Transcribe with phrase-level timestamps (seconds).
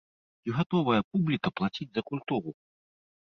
[0.43, 2.49] Ці гатовая публіка плаціць за культуру?